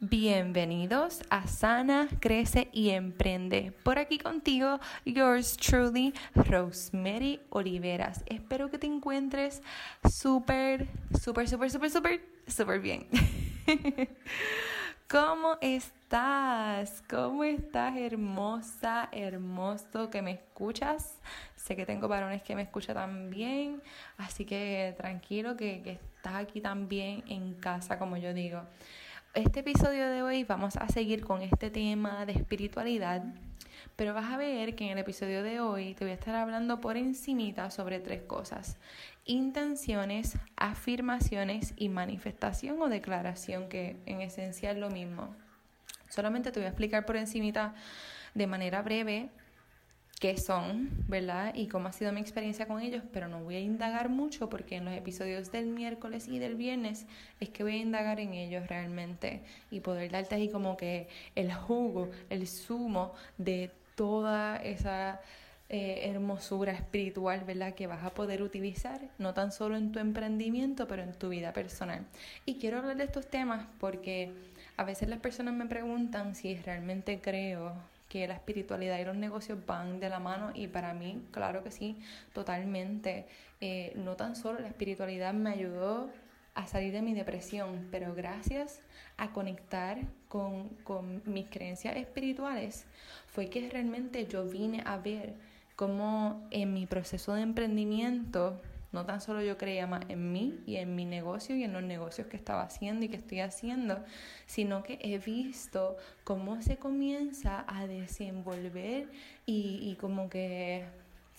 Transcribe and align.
Bienvenidos 0.00 1.22
a 1.28 1.48
Sana, 1.48 2.08
Crece 2.20 2.68
y 2.72 2.90
Emprende. 2.90 3.72
Por 3.82 3.98
aquí 3.98 4.18
contigo, 4.18 4.78
yours 5.04 5.56
truly, 5.56 6.14
Rosemary 6.36 7.40
Oliveras. 7.50 8.22
Espero 8.26 8.70
que 8.70 8.78
te 8.78 8.86
encuentres 8.86 9.60
súper, 10.08 10.86
súper, 11.20 11.48
súper, 11.48 11.72
súper, 11.72 11.90
súper, 11.90 12.20
súper 12.46 12.78
bien. 12.78 13.08
¿Cómo 15.10 15.58
estás? 15.60 17.02
¿Cómo 17.10 17.42
estás, 17.42 17.96
hermosa, 17.96 19.08
hermoso 19.10 20.10
que 20.10 20.22
me 20.22 20.30
escuchas? 20.30 21.18
Sé 21.56 21.74
que 21.74 21.84
tengo 21.84 22.06
varones 22.06 22.42
que 22.44 22.54
me 22.54 22.62
escuchan 22.62 22.94
también, 22.94 23.82
así 24.16 24.44
que 24.44 24.94
tranquilo 24.96 25.56
que, 25.56 25.82
que 25.82 25.90
estás 25.90 26.36
aquí 26.36 26.60
también 26.60 27.24
en 27.26 27.54
casa, 27.54 27.98
como 27.98 28.16
yo 28.16 28.32
digo 28.32 28.62
este 29.38 29.60
episodio 29.60 30.08
de 30.10 30.20
hoy 30.20 30.42
vamos 30.42 30.76
a 30.76 30.88
seguir 30.88 31.24
con 31.24 31.42
este 31.42 31.70
tema 31.70 32.26
de 32.26 32.32
espiritualidad, 32.32 33.22
pero 33.94 34.12
vas 34.12 34.32
a 34.32 34.36
ver 34.36 34.74
que 34.74 34.86
en 34.86 34.90
el 34.90 34.98
episodio 34.98 35.44
de 35.44 35.60
hoy 35.60 35.94
te 35.94 36.04
voy 36.04 36.10
a 36.10 36.14
estar 36.14 36.34
hablando 36.34 36.80
por 36.80 36.96
encimita 36.96 37.70
sobre 37.70 38.00
tres 38.00 38.22
cosas. 38.22 38.78
Intenciones, 39.26 40.36
afirmaciones 40.56 41.72
y 41.76 41.88
manifestación 41.88 42.82
o 42.82 42.88
declaración, 42.88 43.68
que 43.68 43.96
en 44.06 44.22
esencia 44.22 44.72
es 44.72 44.76
lo 44.76 44.90
mismo. 44.90 45.32
Solamente 46.08 46.50
te 46.50 46.58
voy 46.58 46.66
a 46.66 46.70
explicar 46.70 47.06
por 47.06 47.16
encimita 47.16 47.76
de 48.34 48.48
manera 48.48 48.82
breve 48.82 49.28
qué 50.18 50.36
son, 50.36 50.90
¿verdad? 51.06 51.54
Y 51.54 51.68
cómo 51.68 51.88
ha 51.88 51.92
sido 51.92 52.12
mi 52.12 52.20
experiencia 52.20 52.66
con 52.66 52.80
ellos, 52.80 53.02
pero 53.12 53.28
no 53.28 53.42
voy 53.42 53.56
a 53.56 53.60
indagar 53.60 54.08
mucho 54.08 54.48
porque 54.48 54.76
en 54.76 54.84
los 54.84 54.94
episodios 54.94 55.52
del 55.52 55.66
miércoles 55.66 56.28
y 56.28 56.38
del 56.38 56.56
viernes 56.56 57.06
es 57.40 57.48
que 57.50 57.62
voy 57.62 57.74
a 57.74 57.76
indagar 57.76 58.18
en 58.18 58.34
ellos 58.34 58.66
realmente 58.66 59.42
y 59.70 59.80
poder 59.80 60.10
darte 60.10 60.34
ahí 60.34 60.48
como 60.48 60.76
que 60.76 61.08
el 61.34 61.52
jugo, 61.52 62.10
el 62.30 62.46
zumo 62.48 63.14
de 63.36 63.70
toda 63.94 64.56
esa 64.56 65.20
eh, 65.68 66.08
hermosura 66.10 66.72
espiritual, 66.72 67.44
¿verdad? 67.44 67.74
Que 67.74 67.86
vas 67.86 68.02
a 68.02 68.10
poder 68.10 68.42
utilizar, 68.42 69.00
no 69.18 69.34
tan 69.34 69.52
solo 69.52 69.76
en 69.76 69.92
tu 69.92 69.98
emprendimiento, 69.98 70.88
pero 70.88 71.02
en 71.02 71.12
tu 71.12 71.28
vida 71.28 71.52
personal. 71.52 72.06
Y 72.46 72.54
quiero 72.54 72.78
hablar 72.78 72.96
de 72.96 73.04
estos 73.04 73.26
temas 73.28 73.66
porque 73.78 74.32
a 74.76 74.84
veces 74.84 75.08
las 75.08 75.20
personas 75.20 75.54
me 75.54 75.66
preguntan 75.66 76.34
si 76.34 76.56
realmente 76.56 77.20
creo 77.20 77.74
que 78.08 78.26
la 78.26 78.34
espiritualidad 78.34 78.98
y 78.98 79.04
los 79.04 79.16
negocios 79.16 79.58
van 79.66 80.00
de 80.00 80.08
la 80.08 80.18
mano 80.18 80.50
y 80.54 80.66
para 80.66 80.94
mí, 80.94 81.22
claro 81.30 81.62
que 81.62 81.70
sí, 81.70 81.98
totalmente. 82.32 83.26
Eh, 83.60 83.92
no 83.96 84.16
tan 84.16 84.36
solo 84.36 84.60
la 84.60 84.68
espiritualidad 84.68 85.34
me 85.34 85.50
ayudó 85.50 86.10
a 86.54 86.66
salir 86.66 86.92
de 86.92 87.02
mi 87.02 87.14
depresión, 87.14 87.88
pero 87.90 88.14
gracias 88.14 88.80
a 89.16 89.32
conectar 89.32 89.98
con, 90.28 90.68
con 90.84 91.22
mis 91.24 91.46
creencias 91.46 91.96
espirituales 91.96 92.86
fue 93.26 93.48
que 93.48 93.68
realmente 93.70 94.26
yo 94.26 94.44
vine 94.44 94.82
a 94.84 94.96
ver 94.96 95.34
cómo 95.76 96.48
en 96.50 96.74
mi 96.74 96.86
proceso 96.86 97.34
de 97.34 97.42
emprendimiento 97.42 98.60
no 98.92 99.04
tan 99.04 99.20
solo 99.20 99.42
yo 99.42 99.58
creía 99.58 99.86
más 99.86 100.04
en 100.08 100.32
mí 100.32 100.60
y 100.66 100.76
en 100.76 100.94
mi 100.94 101.04
negocio 101.04 101.56
y 101.56 101.64
en 101.64 101.72
los 101.72 101.82
negocios 101.82 102.26
que 102.26 102.36
estaba 102.36 102.62
haciendo 102.62 103.04
y 103.04 103.08
que 103.08 103.16
estoy 103.16 103.40
haciendo, 103.40 104.02
sino 104.46 104.82
que 104.82 104.98
he 105.02 105.18
visto 105.18 105.96
cómo 106.24 106.62
se 106.62 106.76
comienza 106.76 107.64
a 107.68 107.86
desenvolver 107.86 109.08
y, 109.44 109.80
y 109.82 109.96
como 110.00 110.30
que 110.30 110.86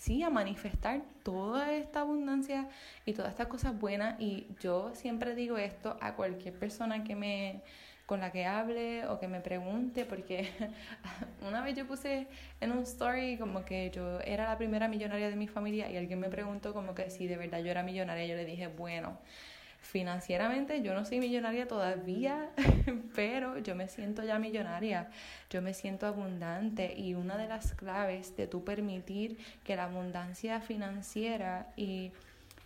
sí, 0.00 0.22
a 0.22 0.30
manifestar 0.30 1.02
toda 1.22 1.74
esta 1.74 2.00
abundancia 2.00 2.68
y 3.04 3.12
todas 3.12 3.32
estas 3.32 3.48
cosas 3.48 3.78
buenas. 3.78 4.18
Y 4.18 4.46
yo 4.60 4.92
siempre 4.94 5.34
digo 5.34 5.58
esto 5.58 5.98
a 6.00 6.14
cualquier 6.14 6.54
persona 6.54 7.04
que 7.04 7.14
me 7.14 7.62
con 8.10 8.18
la 8.18 8.32
que 8.32 8.44
hable 8.44 9.06
o 9.06 9.20
que 9.20 9.28
me 9.28 9.40
pregunte, 9.40 10.04
porque 10.04 10.50
una 11.48 11.62
vez 11.62 11.76
yo 11.76 11.86
puse 11.86 12.26
en 12.60 12.72
un 12.72 12.82
story 12.82 13.38
como 13.38 13.64
que 13.64 13.92
yo 13.94 14.18
era 14.22 14.48
la 14.48 14.58
primera 14.58 14.88
millonaria 14.88 15.30
de 15.30 15.36
mi 15.36 15.46
familia 15.46 15.88
y 15.88 15.96
alguien 15.96 16.18
me 16.18 16.28
preguntó 16.28 16.74
como 16.74 16.92
que 16.92 17.08
si 17.08 17.28
de 17.28 17.36
verdad 17.36 17.60
yo 17.60 17.70
era 17.70 17.84
millonaria, 17.84 18.26
yo 18.26 18.34
le 18.34 18.44
dije, 18.44 18.66
bueno, 18.66 19.16
financieramente 19.80 20.82
yo 20.82 20.92
no 20.92 21.04
soy 21.04 21.20
millonaria 21.20 21.68
todavía, 21.68 22.50
pero 23.14 23.58
yo 23.58 23.76
me 23.76 23.86
siento 23.86 24.24
ya 24.24 24.40
millonaria, 24.40 25.08
yo 25.48 25.62
me 25.62 25.72
siento 25.72 26.08
abundante 26.08 26.92
y 26.98 27.14
una 27.14 27.36
de 27.36 27.46
las 27.46 27.74
claves 27.74 28.36
de 28.36 28.48
tu 28.48 28.64
permitir 28.64 29.38
que 29.62 29.76
la 29.76 29.84
abundancia 29.84 30.60
financiera 30.60 31.68
y 31.76 32.10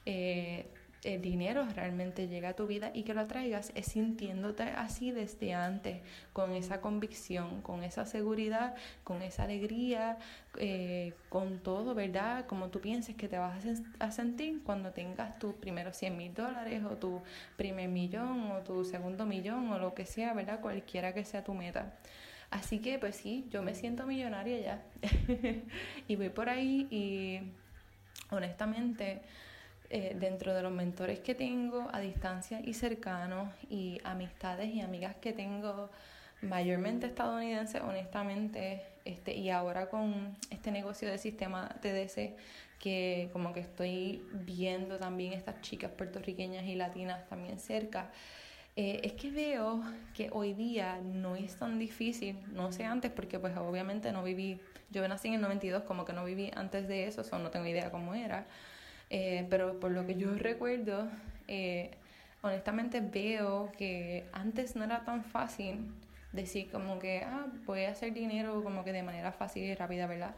eh, 0.06 0.64
el 1.04 1.20
dinero 1.20 1.66
realmente 1.74 2.28
llega 2.28 2.50
a 2.50 2.52
tu 2.54 2.66
vida 2.66 2.90
y 2.94 3.02
que 3.02 3.14
lo 3.14 3.26
traigas 3.26 3.72
es 3.74 3.86
sintiéndote 3.86 4.62
así 4.62 5.10
desde 5.10 5.54
antes, 5.54 6.00
con 6.32 6.52
esa 6.52 6.80
convicción, 6.80 7.62
con 7.62 7.84
esa 7.84 8.06
seguridad, 8.06 8.74
con 9.04 9.22
esa 9.22 9.44
alegría, 9.44 10.18
eh, 10.58 11.12
con 11.28 11.58
todo, 11.58 11.94
¿verdad? 11.94 12.46
Como 12.46 12.68
tú 12.68 12.80
pienses 12.80 13.16
que 13.16 13.28
te 13.28 13.38
vas 13.38 13.64
a, 13.98 14.10
sentir 14.10 14.62
cuando 14.64 14.92
tengas 14.92 15.38
tus 15.38 15.54
primeros 15.54 15.96
100 15.96 16.16
mil 16.16 16.34
dólares 16.34 16.82
o 16.84 16.96
tu 16.96 17.22
primer 17.56 17.88
millón 17.88 18.50
o 18.52 18.58
tu 18.60 18.84
segundo 18.84 19.26
millón 19.26 19.70
o 19.72 19.78
lo 19.78 19.94
que 19.94 20.06
sea, 20.06 20.32
¿verdad? 20.32 20.60
Cualquiera 20.60 21.12
que 21.12 21.24
sea 21.24 21.44
tu 21.44 21.54
meta. 21.54 21.94
Así 22.50 22.78
que 22.78 22.98
pues 22.98 23.16
sí, 23.16 23.46
yo 23.50 23.62
me 23.62 23.74
siento 23.74 24.06
millonaria 24.06 24.60
ya. 24.60 24.82
y 26.08 26.16
voy 26.16 26.28
por 26.28 26.48
ahí 26.48 26.86
y 26.90 27.40
honestamente 28.30 29.22
eh, 29.90 30.16
dentro 30.18 30.54
de 30.54 30.62
los 30.62 30.72
mentores 30.72 31.20
que 31.20 31.34
tengo 31.34 31.88
a 31.92 32.00
distancia 32.00 32.60
y 32.64 32.74
cercanos 32.74 33.52
y 33.68 34.00
amistades 34.04 34.74
y 34.74 34.80
amigas 34.80 35.14
que 35.16 35.32
tengo 35.32 35.90
mayormente 36.42 37.06
estadounidenses, 37.06 37.80
honestamente, 37.82 38.82
este, 39.04 39.34
y 39.34 39.50
ahora 39.50 39.88
con 39.88 40.36
este 40.50 40.70
negocio 40.70 41.08
de 41.08 41.18
sistema 41.18 41.68
TDC, 41.80 42.36
que 42.78 43.30
como 43.32 43.52
que 43.52 43.60
estoy 43.60 44.22
viendo 44.32 44.98
también 44.98 45.32
estas 45.32 45.60
chicas 45.62 45.90
puertorriqueñas 45.90 46.64
y 46.64 46.74
latinas 46.74 47.26
también 47.28 47.58
cerca, 47.58 48.10
eh, 48.76 49.00
es 49.04 49.12
que 49.12 49.30
veo 49.30 49.82
que 50.14 50.30
hoy 50.32 50.52
día 50.52 51.00
no 51.02 51.36
es 51.36 51.56
tan 51.56 51.78
difícil, 51.78 52.36
no 52.52 52.72
sé 52.72 52.84
antes, 52.84 53.12
porque 53.12 53.38
pues 53.38 53.56
obviamente 53.56 54.10
no 54.12 54.24
viví, 54.24 54.60
yo 54.90 55.06
nací 55.06 55.28
en 55.28 55.34
el 55.34 55.40
92, 55.42 55.84
como 55.84 56.04
que 56.04 56.12
no 56.12 56.24
viví 56.24 56.50
antes 56.56 56.88
de 56.88 57.06
eso, 57.06 57.22
o 57.30 57.38
no 57.38 57.50
tengo 57.50 57.66
idea 57.66 57.90
cómo 57.90 58.14
era, 58.14 58.46
eh, 59.16 59.46
pero 59.48 59.78
por 59.78 59.92
lo 59.92 60.04
que 60.04 60.16
yo 60.16 60.34
recuerdo, 60.34 61.08
eh, 61.46 61.92
honestamente 62.42 63.00
veo 63.00 63.70
que 63.78 64.24
antes 64.32 64.74
no 64.74 64.82
era 64.82 65.04
tan 65.04 65.22
fácil 65.22 65.86
decir 66.32 66.68
como 66.72 66.98
que, 66.98 67.22
ah, 67.24 67.46
voy 67.64 67.84
a 67.84 67.92
hacer 67.92 68.12
dinero 68.12 68.64
como 68.64 68.82
que 68.82 68.92
de 68.92 69.04
manera 69.04 69.30
fácil 69.30 69.62
y 69.62 69.72
rápida, 69.76 70.08
¿verdad? 70.08 70.34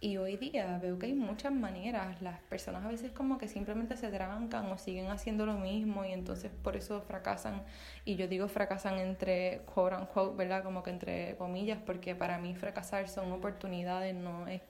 Y 0.00 0.16
hoy 0.16 0.36
día 0.38 0.76
veo 0.82 0.98
que 0.98 1.06
hay 1.06 1.14
muchas 1.14 1.52
maneras. 1.52 2.20
Las 2.20 2.40
personas 2.40 2.84
a 2.84 2.88
veces 2.88 3.12
como 3.12 3.38
que 3.38 3.46
simplemente 3.46 3.96
se 3.96 4.08
trancan 4.08 4.66
o 4.72 4.76
siguen 4.76 5.06
haciendo 5.06 5.46
lo 5.46 5.54
mismo 5.54 6.04
y 6.04 6.12
entonces 6.12 6.50
por 6.64 6.76
eso 6.76 7.02
fracasan. 7.02 7.62
Y 8.04 8.16
yo 8.16 8.26
digo 8.26 8.48
fracasan 8.48 8.98
entre 8.98 9.60
quote 9.72 9.94
unquote, 9.96 10.36
¿verdad? 10.36 10.64
Como 10.64 10.82
que 10.82 10.90
entre 10.90 11.36
comillas, 11.36 11.78
porque 11.86 12.16
para 12.16 12.38
mí 12.38 12.56
fracasar 12.56 13.08
son 13.08 13.30
oportunidades, 13.30 14.16
no 14.16 14.48
es 14.48 14.62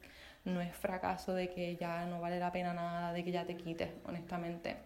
no 0.46 0.60
es 0.60 0.74
fracaso 0.74 1.34
de 1.34 1.50
que 1.50 1.76
ya 1.76 2.06
no 2.06 2.20
vale 2.20 2.38
la 2.38 2.52
pena 2.52 2.72
nada, 2.72 3.12
de 3.12 3.22
que 3.22 3.32
ya 3.32 3.44
te 3.44 3.56
quites, 3.56 3.90
honestamente. 4.06 4.76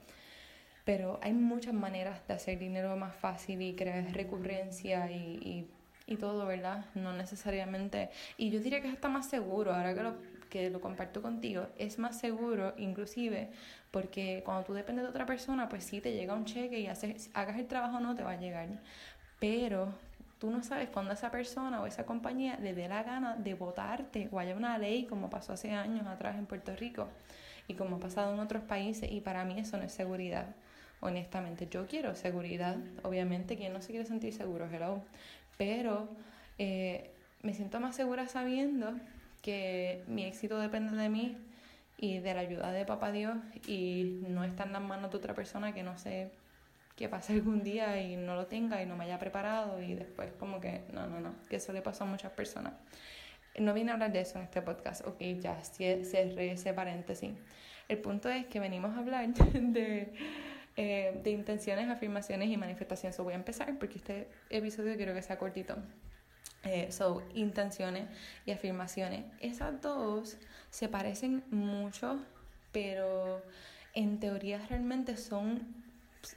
Pero 0.85 1.21
hay 1.23 1.33
muchas 1.33 1.75
maneras 1.75 2.27
de 2.27 2.35
hacer 2.35 2.59
dinero 2.59 2.97
más 2.97 3.15
fácil 3.15 3.63
y 3.63 3.75
crear 3.75 4.13
recurrencia 4.13 5.11
y, 5.11 5.69
y, 6.07 6.17
todo, 6.17 6.45
¿verdad? 6.47 6.87
No 6.97 7.13
necesariamente. 7.13 8.11
Y 8.37 8.51
yo 8.51 8.59
diría 8.59 8.81
que 8.81 8.89
es 8.89 8.95
hasta 8.95 9.09
más 9.09 9.29
seguro, 9.29 9.73
ahora 9.73 9.95
que 9.95 10.03
lo, 10.03 10.15
que 10.49 10.71
lo 10.71 10.81
comparto 10.81 11.23
contigo, 11.23 11.69
es 11.79 12.01
más 12.01 12.19
seguro 12.19 12.75
inclusive 12.77 13.51
porque 13.91 14.43
cuando 14.45 14.65
tú 14.65 14.73
dependes 14.73 15.05
de 15.05 15.11
otra 15.11 15.27
persona, 15.27 15.69
pues 15.69 15.85
sí 15.85 16.01
te 16.01 16.13
llega 16.13 16.35
un 16.35 16.45
cheque 16.45 16.81
y 16.81 16.87
haces, 16.87 17.31
hagas 17.35 17.59
el 17.59 17.67
trabajo 17.67 18.01
no, 18.01 18.15
te 18.15 18.23
va 18.23 18.33
a 18.33 18.41
llegar. 18.41 18.69
Pero 19.39 19.95
Tú 20.41 20.51
no 20.51 20.63
sabes 20.63 20.89
cuándo 20.89 21.13
esa 21.13 21.31
persona 21.31 21.83
o 21.83 21.87
esa 21.87 22.07
compañía 22.07 22.59
le 22.63 22.73
dé 22.73 22.89
la 22.89 23.03
gana 23.03 23.37
de 23.37 23.53
votarte 23.53 24.31
o 24.33 24.39
haya 24.39 24.57
una 24.57 24.79
ley 24.79 25.05
como 25.05 25.29
pasó 25.29 25.53
hace 25.53 25.73
años 25.73 26.07
atrás 26.07 26.39
en 26.39 26.47
Puerto 26.47 26.75
Rico 26.75 27.09
y 27.69 27.75
como 27.75 27.97
ha 27.97 28.01
pasado 28.01 28.33
en 28.33 28.41
otros 28.41 28.63
países 28.63 29.13
y 29.13 29.21
para 29.21 29.45
mí 29.45 29.61
eso 29.61 29.77
no 29.77 29.85
es 29.85 29.93
seguridad. 29.93 30.47
Honestamente, 31.01 31.69
yo 31.71 31.87
quiero 31.87 32.15
seguridad, 32.15 32.79
obviamente, 33.03 33.59
quien 33.59 33.75
no 33.75 33.83
se 33.83 33.89
quiere 33.89 34.07
sentir 34.07 34.33
seguro, 34.33 34.67
hello, 34.73 35.03
pero 35.59 36.09
eh, 36.57 37.11
me 37.43 37.53
siento 37.53 37.79
más 37.79 37.95
segura 37.95 38.27
sabiendo 38.27 38.95
que 39.43 40.03
mi 40.07 40.25
éxito 40.25 40.59
depende 40.59 40.97
de 40.97 41.11
mí 41.11 41.37
y 41.99 42.19
de 42.19 42.33
la 42.33 42.41
ayuda 42.41 42.73
de 42.73 42.87
Papá 42.87 43.13
Dios 43.13 43.37
y 43.67 44.21
no 44.27 44.43
está 44.43 44.65
en 44.65 44.73
las 44.73 44.83
manos 44.83 45.11
de 45.11 45.19
otra 45.19 45.35
persona 45.35 45.75
que 45.75 45.83
no 45.83 45.99
sé 45.99 46.31
que 47.01 47.09
pase 47.09 47.33
algún 47.33 47.65
día 47.65 48.01
y 48.01 48.15
no 48.17 48.37
lo 48.37 48.47
tenga 48.47 48.81
y 48.81 48.87
no 48.87 48.97
me 48.97 49.05
haya 49.05 49.19
preparado 49.19 49.83
y 49.83 49.95
después 49.95 50.31
como 50.39 50.61
que 50.61 50.85
no, 50.93 51.09
no, 51.09 51.19
no, 51.19 51.35
que 51.49 51.57
eso 51.57 51.73
le 51.73 51.83
pasó 51.83 52.05
a 52.05 52.07
muchas 52.07 52.31
personas. 52.31 52.75
No 53.59 53.75
vine 53.75 53.91
a 53.91 53.95
hablar 53.95 54.13
de 54.13 54.21
eso 54.21 54.39
en 54.39 54.45
este 54.45 54.63
podcast, 54.63 55.05
ok, 55.05 55.21
ya 55.41 55.59
cerré 55.65 56.53
ese 56.53 56.73
paréntesis. 56.73 57.33
El 57.89 57.99
punto 57.99 58.29
es 58.29 58.47
que 58.47 58.61
venimos 58.61 58.97
a 58.97 59.01
hablar 59.01 59.27
de 59.35 60.13
eh, 60.77 61.21
de 61.23 61.31
intenciones, 61.31 61.91
afirmaciones 61.91 62.49
y 62.49 62.57
manifestaciones. 62.57 63.17
So, 63.17 63.25
voy 63.25 63.35
a 63.35 63.37
empezar 63.37 63.79
porque 63.79 63.99
este 63.99 64.29
episodio 64.49 64.97
quiero 64.97 65.13
que 65.13 65.21
sea 65.21 65.37
cortito. 65.37 65.77
Eh, 66.65 66.93
so, 66.93 67.23
intenciones 67.35 68.09
y 68.47 68.53
afirmaciones. 68.53 69.25
Esas 69.41 69.81
dos 69.83 70.39
se 70.71 70.89
parecen 70.89 71.43
mucho, 71.51 72.25
pero 72.73 73.43
en 73.95 74.21
teoría 74.21 74.65
realmente 74.69 75.17
son, 75.17 75.67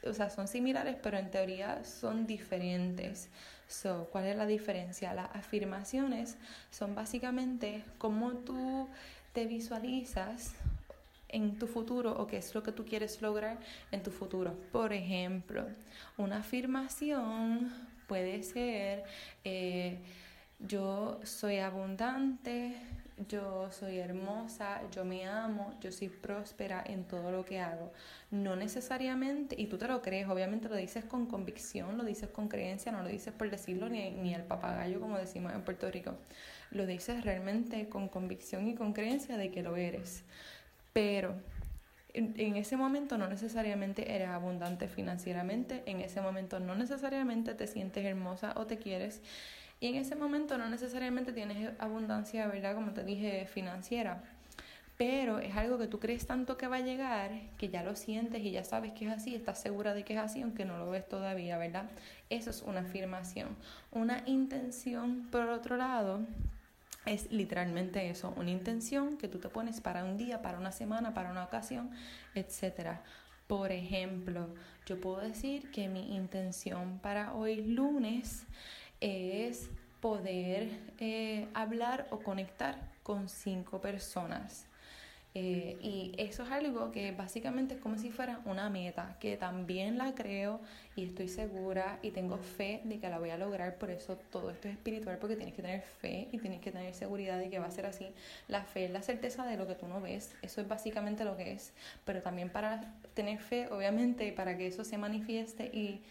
o 0.06 0.14
sea, 0.14 0.30
son 0.30 0.48
similares, 0.48 0.96
pero 1.02 1.18
en 1.18 1.30
teoría 1.30 1.84
son 1.84 2.26
diferentes. 2.26 3.30
So, 3.68 4.08
¿cuál 4.12 4.26
es 4.26 4.38
la 4.38 4.46
diferencia? 4.46 5.14
Las 5.14 5.36
afirmaciones 5.36 6.38
son 6.70 6.96
básicamente 6.96 7.84
cómo 7.98 8.32
tú 8.32 8.88
te 9.34 9.46
visualizas 9.46 10.54
en 11.30 11.58
tu 11.58 11.68
futuro 11.68 12.12
o 12.12 12.28
qué 12.28 12.38
es 12.38 12.54
lo 12.54 12.62
que 12.62 12.72
tú 12.72 12.86
quieres 12.86 13.22
lograr 13.22 13.58
en 13.92 14.04
tu 14.04 14.12
futuro. 14.12 14.56
Por 14.72 14.94
ejemplo, 14.94 15.66
una 16.18 16.38
afirmación 16.38 17.74
puede 18.08 18.44
ser 18.44 19.04
eh, 19.44 19.98
yo 20.60 21.20
soy 21.24 21.58
abundante, 21.58 22.76
yo 23.28 23.70
soy 23.72 24.00
hermosa, 24.00 24.81
yo 24.92 25.06
me 25.06 25.25
amo, 25.25 25.74
yo 25.81 25.92
soy 25.92 26.10
próspera 26.10 26.84
en 26.86 27.04
todo 27.06 27.31
lo 27.31 27.46
que 27.46 27.60
hago. 27.60 27.92
No 28.31 28.56
necesariamente, 28.56 29.56
y 29.60 29.68
tú 29.68 29.78
te 29.78 29.88
lo 29.88 30.02
crees, 30.02 30.28
obviamente 30.28 30.70
lo 30.70 30.75
dices 30.75 31.06
con 31.06 31.25
convicción, 31.28 31.98
lo 31.98 32.04
dices 32.04 32.30
con 32.30 32.48
creencia, 32.48 32.92
no 32.92 33.04
lo 33.04 33.10
dices 33.10 33.34
por 33.34 33.50
decirlo 33.50 33.90
ni, 33.90 34.12
ni 34.12 34.34
el 34.34 34.44
papagayo 34.44 35.00
como 35.00 35.18
decimos 35.18 35.54
en 35.54 35.62
Puerto 35.62 35.90
Rico. 35.92 36.16
Lo 36.72 36.86
dices 36.86 37.24
realmente 37.24 37.88
con 37.90 38.10
convicción 38.10 38.68
y 38.68 38.75
con 38.75 38.94
creencia 38.94 39.38
de 39.38 39.52
que 39.52 39.64
lo 39.64 39.75
eres. 39.75 40.24
Pero 40.94 41.36
en, 42.14 42.34
en, 42.38 42.56
ese 42.58 42.78
momento 42.78 43.18
no 43.18 43.28
necesariamente 43.28 44.16
eres 44.16 44.30
abundante 44.30 44.88
financieramente, 44.88 45.84
en 45.86 46.02
ese 46.02 46.22
momento 46.22 46.60
no 46.60 46.75
necesariamente 46.75 47.54
te 47.54 47.68
sientes 47.68 48.06
hermosa 48.06 48.54
o 48.56 48.66
te 48.66 48.78
quieres 48.78 49.22
y 49.84 49.88
en 49.88 49.96
ese 49.96 50.16
momento 50.16 50.58
no 50.58 50.70
necesariamente 50.70 51.34
tienes 51.34 51.72
abundancia, 51.78 52.48
¿verdad? 52.48 52.74
Como 52.74 52.94
te 52.94 53.04
dije, 53.04 53.46
financiera. 53.48 54.24
Pero 54.98 55.40
es 55.40 55.58
algo 55.58 55.78
que 55.78 55.88
tú 55.88 56.00
crees 56.00 56.26
tanto 56.26 56.56
que 56.56 56.70
va 56.70 56.78
a 56.78 56.80
llegar 56.80 57.32
que 57.58 57.68
ya 57.68 57.84
lo 57.84 57.98
sientes 57.98 58.42
y 58.44 58.52
ya 58.52 58.64
sabes 58.64 58.94
que 58.94 59.08
es 59.08 59.12
así, 59.12 59.36
estás 59.36 59.60
segura 59.60 59.94
de 59.94 60.06
que 60.06 60.14
es 60.14 60.20
así, 60.22 60.42
aunque 60.42 60.64
no 60.64 60.78
lo 60.78 60.90
ves 60.90 61.10
todavía, 61.10 61.58
¿verdad? 61.58 61.90
Eso 62.30 62.50
es 62.50 62.62
una 62.62 62.80
afirmación. 62.80 63.58
Una 63.92 64.24
intención, 64.26 65.28
por 65.30 65.50
otro 65.50 65.76
lado, 65.76 66.22
es 67.06 67.30
literalmente 67.30 68.10
eso, 68.10 68.34
una 68.38 68.52
intención 68.52 69.18
que 69.18 69.28
tú 69.28 69.40
te 69.40 69.50
pones 69.50 69.82
para 69.82 70.06
un 70.06 70.16
día, 70.16 70.42
para 70.42 70.60
una 70.60 70.72
semana, 70.72 71.14
para 71.14 71.30
una 71.30 71.44
ocasión, 71.44 71.92
etc. 72.36 73.00
Por 73.48 73.74
ejemplo, 73.74 74.48
yo 74.86 75.02
puedo 75.02 75.20
decir 75.20 75.72
que 75.72 75.90
mi 75.90 76.16
intención 76.16 77.00
para 77.00 77.34
hoy 77.34 77.66
lunes 77.66 78.46
es 79.04 79.70
poder 80.00 80.70
eh, 81.00 81.48
hablar 81.54 82.08
o 82.10 82.20
conectar 82.20 82.92
con 83.04 83.28
cinco 83.30 83.82
personas. 83.82 84.68
Eh, 85.36 85.78
y 85.82 86.14
eso 86.20 86.44
es 86.44 86.52
algo 86.52 86.92
que 86.92 87.12
básicamente 87.12 87.74
es 87.74 87.82
como 87.82 87.98
si 87.98 88.12
fuera 88.12 88.40
una 88.46 88.70
meta, 88.70 89.18
que 89.20 89.36
también 89.36 89.98
la 89.98 90.14
creo 90.14 90.62
y 90.96 91.06
estoy 91.06 91.28
segura 91.28 91.98
y 92.04 92.12
tengo 92.12 92.38
fe 92.38 92.82
de 92.84 93.00
que 93.00 93.10
la 93.10 93.18
voy 93.18 93.32
a 93.32 93.38
lograr. 93.38 93.78
Por 93.78 93.90
eso 93.90 94.16
todo 94.32 94.52
esto 94.52 94.68
es 94.68 94.76
espiritual, 94.76 95.18
porque 95.18 95.36
tienes 95.36 95.56
que 95.56 95.64
tener 95.64 95.82
fe 95.82 96.30
y 96.32 96.38
tienes 96.38 96.62
que 96.62 96.72
tener 96.72 96.94
seguridad 96.94 97.40
de 97.40 97.50
que 97.50 97.60
va 97.60 97.66
a 97.66 97.72
ser 97.72 97.88
así. 97.88 98.08
La 98.48 98.64
fe 98.64 98.86
es 98.86 98.92
la 98.92 99.02
certeza 99.02 99.46
de 99.46 99.58
lo 99.58 99.68
que 99.68 99.76
tú 99.76 99.88
no 99.88 100.02
ves, 100.02 100.36
eso 100.44 100.62
es 100.62 100.68
básicamente 100.68 101.26
lo 101.26 101.36
que 101.36 101.52
es. 101.52 101.74
Pero 102.06 102.22
también 102.22 102.50
para 102.50 102.94
tener 103.16 103.40
fe, 103.40 103.68
obviamente, 103.72 104.32
para 104.34 104.56
que 104.56 104.68
eso 104.68 104.84
se 104.84 104.98
manifieste 104.98 105.66
y 105.74 106.02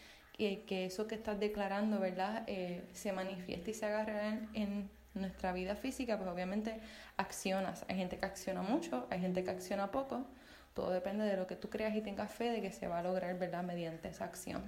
que, 0.66 0.86
eso 0.86 1.06
que 1.06 1.14
estás 1.14 1.38
declarando, 1.38 2.00
¿verdad?, 2.00 2.44
eh, 2.46 2.82
se 2.92 3.12
manifieste 3.12 3.70
y 3.70 3.74
se 3.74 3.86
haga 3.86 4.04
real 4.04 4.48
en, 4.54 4.90
nuestra 5.14 5.52
vida 5.52 5.76
física, 5.76 6.16
pues 6.16 6.30
obviamente 6.30 6.80
accionas. 7.18 7.84
Hay 7.86 7.96
gente 7.96 8.16
que 8.16 8.24
acciona 8.24 8.62
mucho, 8.62 9.06
hay 9.10 9.20
gente 9.20 9.44
que 9.44 9.50
acciona 9.50 9.90
poco. 9.90 10.24
Todo 10.72 10.90
depende 10.90 11.24
de 11.26 11.36
lo 11.36 11.46
que 11.46 11.54
tú 11.54 11.68
creas 11.68 11.94
y 11.94 12.00
tengas 12.00 12.30
fe 12.30 12.50
de 12.50 12.62
que 12.62 12.72
se 12.72 12.88
va 12.88 13.00
a 13.00 13.02
lograr, 13.02 13.38
¿verdad?, 13.38 13.62
mediante 13.62 14.08
esa 14.08 14.24
acción. 14.24 14.62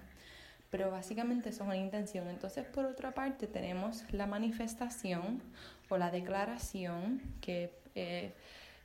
Pero 0.68 0.90
básicamente 0.90 1.48
eso 1.48 1.62
es 1.62 1.68
una 1.68 1.78
intención. 1.78 2.28
Entonces, 2.28 2.66
por 2.66 2.84
otra 2.84 3.12
parte, 3.14 3.46
tenemos 3.46 4.04
la 4.12 4.26
manifestación 4.26 5.40
o 5.88 5.96
la 5.96 6.10
declaración 6.10 7.22
que... 7.40 7.72
Eh, 7.94 8.34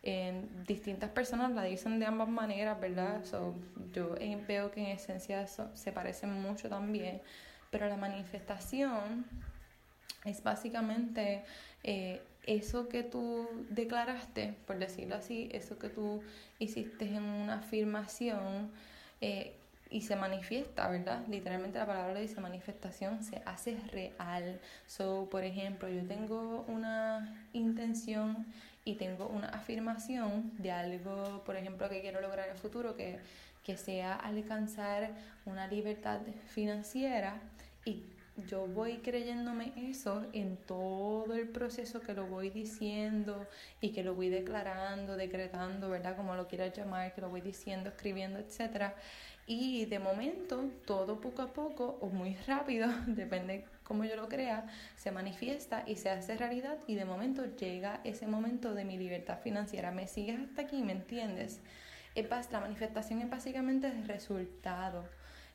en 0.04 0.64
distintas 0.66 1.10
personas 1.10 1.52
la 1.52 1.64
dicen 1.64 2.00
de 2.00 2.06
ambas 2.06 2.30
maneras, 2.30 2.80
¿verdad? 2.80 3.24
So, 3.26 3.56
yo 3.94 4.16
veo 4.48 4.72
que 4.72 4.82
en 4.82 4.88
esencia 4.88 5.42
eso 5.42 5.70
se 5.76 5.92
parecen 5.92 6.34
mucho 6.42 6.70
también, 6.70 7.22
pero 7.70 7.88
la 7.88 7.98
manifestación 7.98 9.26
es 10.26 10.42
básicamente 10.44 11.44
eh, 11.84 12.22
eso 12.46 12.88
que 12.88 13.04
tú 13.04 13.48
declaraste, 13.70 14.56
por 14.66 14.80
decirlo 14.80 15.16
así, 15.16 15.50
eso 15.52 15.78
que 15.78 15.90
tú 15.90 16.22
hiciste 16.60 17.06
en 17.06 17.24
una 17.24 17.56
afirmación 17.56 18.72
eh, 19.22 19.54
y 19.90 20.02
se 20.02 20.16
manifiesta, 20.16 20.88
¿verdad? 20.90 21.26
Literalmente 21.28 21.80
la 21.80 21.88
palabra 21.88 22.20
dice 22.20 22.40
manifestación, 22.42 23.24
se 23.24 23.42
hace 23.46 23.78
real. 23.92 24.60
So, 24.88 25.28
por 25.30 25.44
ejemplo, 25.44 25.90
yo 25.90 26.04
tengo 26.06 26.64
una 26.68 27.48
intención 27.54 28.46
y 28.90 28.96
tengo 28.96 29.28
una 29.28 29.50
afirmación 29.50 30.52
de 30.58 30.72
algo, 30.72 31.44
por 31.46 31.56
ejemplo, 31.56 31.88
que 31.90 32.02
quiero 32.02 32.22
lograr 32.22 32.48
en 32.48 32.54
el 32.54 32.58
futuro, 32.58 32.96
que, 32.96 33.20
que 33.64 33.78
sea 33.78 34.16
alcanzar 34.16 35.12
una 35.46 35.68
libertad 35.68 36.22
financiera 36.48 37.40
y 37.86 38.04
yo 38.48 38.66
voy 38.66 38.98
creyéndome 38.98 39.74
eso 39.76 40.26
en 40.34 40.58
todo 40.58 41.36
el 41.36 41.50
proceso 41.50 42.02
que 42.02 42.14
lo 42.14 42.26
voy 42.26 42.50
diciendo 42.50 43.46
y 43.80 43.92
que 43.92 44.04
lo 44.04 44.16
voy 44.16 44.30
declarando, 44.30 45.18
decretando, 45.18 45.90
¿verdad? 45.90 46.16
Como 46.16 46.36
lo 46.36 46.48
quieras 46.48 46.76
llamar, 46.76 47.14
que 47.14 47.22
lo 47.22 47.30
voy 47.30 47.42
diciendo, 47.42 47.90
escribiendo, 47.90 48.40
etcétera. 48.40 48.96
Y 49.46 49.86
de 49.86 50.00
momento, 50.00 50.70
todo 50.86 51.22
poco 51.22 51.44
a 51.44 51.54
poco 51.54 52.00
o 52.02 52.08
muy 52.08 52.36
rápido, 52.48 52.88
depende 53.08 53.66
cómo 53.90 54.06
yo 54.06 54.16
lo 54.16 54.30
crea, 54.30 54.68
se 54.96 55.12
manifiesta 55.12 55.84
y 55.88 55.96
se 55.96 56.12
hace 56.12 56.38
realidad 56.38 56.78
y 56.86 56.94
de 56.94 57.06
momento 57.06 57.44
llega 57.56 58.02
ese 58.04 58.28
momento 58.28 58.76
de 58.76 58.86
mi 58.86 59.00
libertad 59.00 59.40
financiera. 59.40 59.90
¿Me 59.90 60.08
sigues 60.08 60.40
hasta 60.40 60.62
aquí? 60.62 60.84
¿Me 60.84 60.92
entiendes? 60.92 61.60
La 62.52 62.60
manifestación 62.60 63.22
es 63.22 63.30
básicamente 63.30 63.88
el 63.88 64.08
resultado 64.08 65.06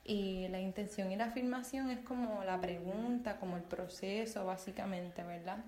y 0.03 0.49
la 0.49 0.59
intención 0.59 1.11
y 1.13 1.15
la 1.15 1.25
afirmación 1.25 1.89
es 1.89 1.99
como 1.99 2.43
la 2.43 2.59
pregunta, 2.59 3.37
como 3.37 3.55
el 3.55 3.63
proceso, 3.63 4.45
básicamente, 4.45 5.23
¿verdad? 5.23 5.63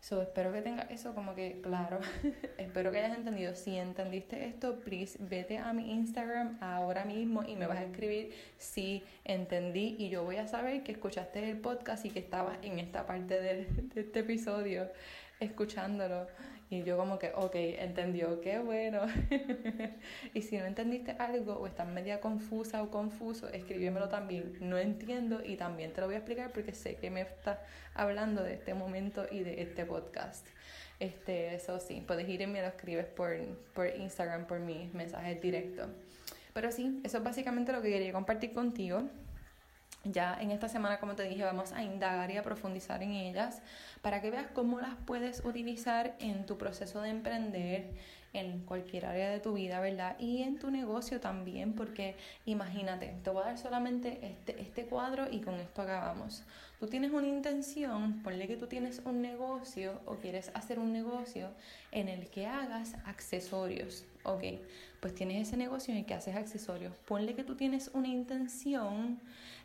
So, 0.00 0.22
espero 0.22 0.52
que 0.52 0.62
tengas 0.62 0.90
eso 0.90 1.14
como 1.14 1.34
que 1.34 1.60
claro. 1.60 1.98
espero 2.58 2.92
que 2.92 2.98
hayas 2.98 3.18
entendido. 3.18 3.54
Si 3.54 3.76
entendiste 3.76 4.46
esto, 4.46 4.78
please 4.78 5.18
vete 5.20 5.58
a 5.58 5.72
mi 5.72 5.92
Instagram 5.92 6.56
ahora 6.60 7.04
mismo 7.04 7.42
y 7.42 7.56
me 7.56 7.66
vas 7.66 7.78
a 7.78 7.84
escribir 7.84 8.32
si 8.56 9.02
entendí 9.24 9.96
y 9.98 10.08
yo 10.08 10.24
voy 10.24 10.36
a 10.36 10.46
saber 10.46 10.82
que 10.84 10.92
escuchaste 10.92 11.50
el 11.50 11.58
podcast 11.58 12.04
y 12.04 12.10
que 12.10 12.20
estabas 12.20 12.58
en 12.62 12.78
esta 12.78 13.06
parte 13.06 13.40
de 13.40 13.66
este 13.96 14.20
episodio 14.20 14.88
escuchándolo. 15.40 16.26
Y 16.70 16.82
yo 16.82 16.98
como 16.98 17.18
que, 17.18 17.32
ok, 17.34 17.54
entendió, 17.54 18.42
qué 18.42 18.58
bueno. 18.58 19.00
y 20.34 20.42
si 20.42 20.58
no 20.58 20.66
entendiste 20.66 21.12
algo 21.12 21.54
o 21.54 21.66
estás 21.66 21.88
media 21.88 22.20
confusa 22.20 22.82
o 22.82 22.90
confuso, 22.90 23.48
escríbemelo 23.48 24.08
también. 24.10 24.58
No 24.60 24.76
entiendo 24.76 25.42
y 25.42 25.56
también 25.56 25.92
te 25.92 26.02
lo 26.02 26.08
voy 26.08 26.16
a 26.16 26.18
explicar 26.18 26.52
porque 26.52 26.74
sé 26.74 26.96
que 26.96 27.10
me 27.10 27.22
estás 27.22 27.58
hablando 27.94 28.42
de 28.42 28.54
este 28.54 28.74
momento 28.74 29.26
y 29.30 29.40
de 29.40 29.62
este 29.62 29.86
podcast. 29.86 30.46
Este, 31.00 31.54
eso 31.54 31.80
sí, 31.80 32.02
puedes 32.06 32.28
ir 32.28 32.42
y 32.42 32.46
me 32.46 32.60
lo 32.60 32.68
escribes 32.68 33.06
por, 33.06 33.34
por 33.72 33.86
Instagram, 33.86 34.46
por 34.46 34.60
mis 34.60 34.92
mensajes 34.92 35.40
directos. 35.40 35.88
Pero 36.52 36.70
sí, 36.70 37.00
eso 37.02 37.18
es 37.18 37.24
básicamente 37.24 37.72
lo 37.72 37.80
que 37.80 37.90
quería 37.90 38.12
compartir 38.12 38.52
contigo. 38.52 39.04
Ya 40.04 40.38
en 40.40 40.52
esta 40.52 40.68
semana, 40.68 41.00
como 41.00 41.14
te 41.16 41.24
dije, 41.24 41.42
vamos 41.42 41.72
a 41.72 41.82
indagar 41.82 42.30
y 42.30 42.36
a 42.36 42.42
profundizar 42.42 43.02
en 43.02 43.12
ellas 43.12 43.60
para 44.00 44.22
que 44.22 44.30
veas 44.30 44.46
cómo 44.52 44.80
las 44.80 44.94
puedes 45.06 45.44
utilizar 45.44 46.14
en 46.20 46.46
tu 46.46 46.56
proceso 46.56 47.02
de 47.02 47.10
emprender 47.10 47.90
en 48.32 48.60
cualquier 48.60 49.06
área 49.06 49.30
de 49.30 49.40
tu 49.40 49.54
vida, 49.54 49.80
¿verdad? 49.80 50.16
Y 50.18 50.42
en 50.42 50.58
tu 50.58 50.70
negocio 50.70 51.20
también, 51.20 51.72
porque 51.74 52.16
imagínate, 52.46 53.14
te 53.22 53.30
voy 53.30 53.42
a 53.42 53.46
dar 53.46 53.58
solamente 53.58 54.18
este, 54.22 54.60
este 54.60 54.84
cuadro 54.86 55.26
y 55.30 55.40
con 55.40 55.54
esto 55.54 55.82
acabamos. 55.82 56.42
Tú 56.78 56.86
tienes 56.86 57.10
una 57.10 57.26
intención, 57.26 58.22
ponle 58.22 58.46
que 58.46 58.56
tú 58.56 58.66
tienes 58.66 59.02
un 59.04 59.20
negocio 59.20 60.00
o 60.06 60.16
quieres 60.16 60.50
hacer 60.54 60.78
un 60.78 60.92
negocio 60.92 61.48
en 61.90 62.08
el 62.08 62.28
que 62.28 62.46
hagas 62.46 62.94
accesorios, 63.04 64.04
¿ok? 64.32 64.44
Pues 65.00 65.14
tienes 65.14 65.48
ese 65.48 65.56
negocio 65.56 65.92
en 65.92 66.00
el 66.00 66.06
que 66.06 66.14
haces 66.14 66.36
accesorios. 66.36 66.94
Ponle 67.06 67.34
que 67.34 67.44
tú 67.44 67.54
tienes 67.54 67.90
una 67.94 68.08
intención 68.08 69.20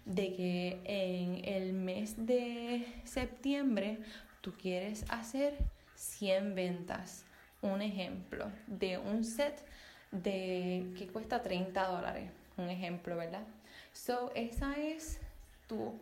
de 0.05 0.33
que 0.33 0.79
en 0.83 1.45
el 1.45 1.73
mes 1.73 2.25
de 2.25 2.85
septiembre 3.03 3.99
tú 4.41 4.53
quieres 4.53 5.05
hacer 5.09 5.57
100 5.95 6.55
ventas. 6.55 7.25
Un 7.61 7.81
ejemplo 7.81 8.51
de 8.67 8.97
un 8.97 9.23
set 9.23 9.65
de 10.11 10.85
que 10.97 11.07
cuesta 11.07 11.41
30 11.41 11.87
dólares. 11.87 12.29
un 12.55 12.69
ejemplo, 12.69 13.17
¿verdad? 13.17 13.43
So, 13.93 14.31
esa 14.35 14.75
es 14.75 15.19
tu, 15.67 15.93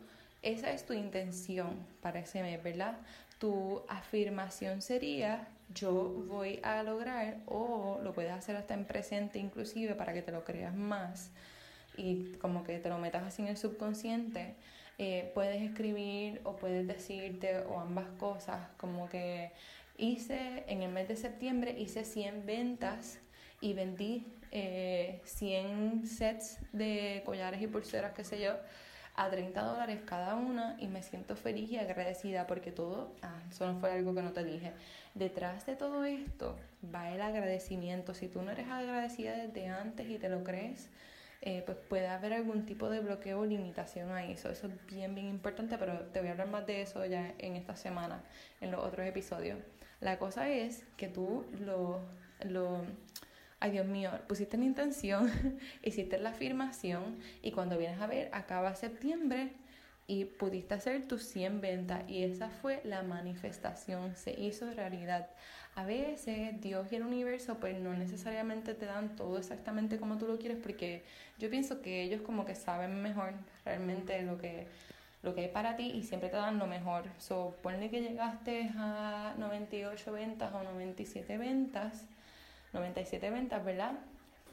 esa 0.42 0.72
es 0.72 0.86
tu 0.86 0.94
intención 0.94 1.78
para 2.02 2.20
ese 2.20 2.42
mes, 2.42 2.62
¿verdad? 2.62 2.98
Tu 3.42 3.82
afirmación 3.88 4.84
sería, 4.84 5.48
yo 5.74 5.92
voy 6.28 6.60
a 6.62 6.84
lograr, 6.84 7.38
o 7.48 8.00
lo 8.04 8.14
puedes 8.14 8.32
hacer 8.32 8.56
hasta 8.56 8.76
en 8.76 8.86
presente 8.86 9.40
inclusive 9.40 9.96
para 9.96 10.14
que 10.14 10.22
te 10.22 10.32
lo 10.32 10.44
creas 10.44 10.76
más 10.76 11.32
y 11.98 12.34
como 12.34 12.64
que 12.64 12.78
te 12.78 12.90
lo 12.90 13.00
metas 13.00 13.24
así 13.24 13.42
en 13.42 13.48
el 13.48 13.58
subconsciente, 13.58 14.54
eh, 15.00 15.32
puedes 15.34 15.60
escribir 15.64 16.40
o 16.44 16.56
puedes 16.56 16.86
decirte 16.86 17.62
o 17.62 17.80
ambas 17.80 18.06
cosas, 18.20 18.60
como 18.78 19.10
que 19.10 19.52
hice 19.98 20.64
en 20.68 20.84
el 20.84 20.92
mes 20.92 21.08
de 21.08 21.16
septiembre, 21.16 21.76
hice 21.80 22.06
100 22.06 22.46
ventas 22.46 23.18
y 23.60 23.74
vendí 23.74 24.28
eh, 24.52 25.20
100 25.24 26.06
sets 26.06 26.60
de 26.74 27.24
collares 27.26 27.60
y 27.60 27.66
pulseras, 27.66 28.14
qué 28.14 28.24
sé 28.24 28.40
yo, 28.40 28.54
a 29.16 29.30
30 29.30 29.62
dólares 29.62 30.00
cada 30.06 30.36
una 30.36 30.76
y 30.80 30.88
me 30.88 31.04
siento 31.04 31.36
feliz 31.36 31.70
y 31.70 31.78
agradecida 31.78 32.48
porque 32.48 32.72
todo, 32.72 33.14
ah, 33.22 33.40
eso 33.50 33.72
no 33.72 33.80
fue 33.80 33.92
algo 33.92 34.16
que 34.16 34.22
no 34.22 34.32
te 34.32 34.44
dije, 34.44 34.72
detrás 35.14 35.66
de 35.66 35.76
todo 35.76 36.04
esto 36.06 36.58
va 36.94 37.12
el 37.12 37.22
agradecimiento. 37.22 38.14
Si 38.14 38.28
tú 38.28 38.42
no 38.42 38.52
eres 38.52 38.68
agradecida 38.70 39.36
desde 39.36 39.68
antes 39.68 40.10
y 40.10 40.18
te 40.18 40.30
lo 40.30 40.44
crees, 40.44 40.90
eh, 41.42 41.64
pues 41.66 41.78
puede 41.90 42.08
haber 42.08 42.34
algún 42.34 42.66
tipo 42.66 42.90
de 42.90 43.00
bloqueo 43.00 43.40
o 43.40 43.46
limitación 43.46 44.12
ahí. 44.12 44.34
Eso, 44.34 44.50
eso 44.50 44.68
es 44.68 44.86
bien, 44.86 45.16
bien 45.16 45.28
importante, 45.28 45.78
pero 45.78 46.00
te 46.08 46.20
voy 46.20 46.30
a 46.30 46.32
hablar 46.32 46.48
más 46.48 46.66
de 46.68 46.82
eso 46.82 47.04
ya 47.06 47.34
en 47.40 47.56
esta 47.56 47.76
semana, 47.76 48.24
en 48.62 48.72
los 48.72 48.82
otros 48.84 49.06
episodios. 49.08 49.60
La 50.00 50.18
cosa 50.20 50.50
es 50.50 50.84
que 50.98 51.08
tú 51.08 51.46
lo, 51.60 52.00
lo 52.44 52.84
ay 53.62 53.72
Dios 53.72 53.86
mío, 53.86 54.12
pusiste 54.28 54.58
la 54.58 54.66
intención, 54.66 55.32
hiciste 55.84 56.18
la 56.18 56.32
afirmación 56.32 57.18
y 57.42 57.52
cuando 57.52 57.78
vienes 57.78 58.02
a 58.02 58.08
ver, 58.08 58.30
acaba 58.34 58.76
septiembre 58.76 59.54
y 60.08 60.26
pudiste 60.26 60.74
hacer 60.74 61.08
tus 61.08 61.24
100 61.24 61.62
ventas 61.62 62.04
y 62.10 62.24
esa 62.24 62.50
fue 62.50 62.82
la 62.84 63.04
manifestación, 63.04 64.16
se 64.18 64.38
hizo 64.40 64.70
realidad. 64.74 65.30
A 65.76 65.86
veces 65.86 66.60
Dios 66.60 66.92
y 66.92 66.96
el 66.98 67.04
universo 67.04 67.60
pues 67.60 67.80
no 67.80 67.94
necesariamente 67.94 68.74
te 68.74 68.86
dan 68.88 69.16
todo 69.16 69.38
exactamente 69.38 69.98
como 69.98 70.18
tú 70.18 70.28
lo 70.28 70.38
quieres 70.38 70.58
porque 70.62 71.04
yo 71.40 71.50
pienso 71.50 71.82
que 71.82 72.04
ellos 72.04 72.22
como 72.24 72.44
que 72.44 72.56
saben 72.56 73.02
mejor 73.02 73.36
realmente 73.64 74.22
lo 74.24 74.38
que 74.38 74.68
lo 75.24 75.36
que 75.36 75.42
hay 75.42 75.48
para 75.50 75.76
ti 75.76 75.92
y 75.92 76.04
siempre 76.04 76.30
te 76.30 76.36
dan 76.36 76.58
lo 76.58 76.66
mejor. 76.68 77.04
So, 77.20 77.56
ponle 77.62 77.92
que 77.92 78.02
llegaste 78.02 78.72
a 78.76 79.36
98 79.38 80.12
ventas 80.12 80.52
o 80.54 80.64
97 80.64 81.38
ventas, 81.38 82.06
97 82.74 83.30
ventas, 83.30 83.64
¿verdad? 83.64 84.00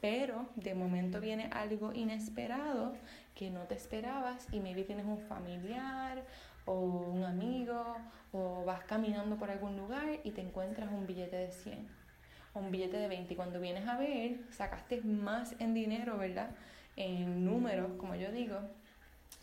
Pero 0.01 0.49
de 0.55 0.75
momento 0.75 1.21
viene 1.21 1.51
algo 1.53 1.93
inesperado 1.93 2.95
que 3.35 3.51
no 3.51 3.63
te 3.63 3.75
esperabas 3.75 4.47
y 4.53 4.61
maybe 4.61 4.85
tienes 4.85 5.07
un 5.07 5.19
familiar 5.19 6.25
o 6.65 6.75
un 6.75 7.25
amigo 7.25 7.97
o 8.33 8.65
vas 8.65 8.85
caminando 8.85 9.37
por 9.37 9.51
algún 9.51 9.77
lugar 9.77 10.21
y 10.23 10.33
te 10.33 10.41
encuentras 10.41 10.91
un 10.93 11.07
billete 11.07 11.37
de 11.37 11.51
100 11.51 11.89
o 12.55 12.61
un 12.61 12.71
billete 12.71 12.97
de 12.97 13.09
20 13.09 13.33
y 13.33 13.37
cuando 13.37 13.61
vienes 13.61 13.89
a 13.89 13.97
ver 13.97 14.41
sacaste 14.51 15.01
más 15.03 15.55
en 15.59 15.75
dinero, 15.75 16.17
¿verdad? 16.19 16.51
En 16.97 17.45
números, 17.45 17.93
como 17.97 18.15
yo 18.15 18.31
digo, 18.31 18.61